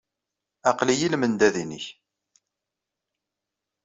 Aql-iyi 0.69 1.03
i 1.07 1.11
lmendad-nnek. 1.13 1.85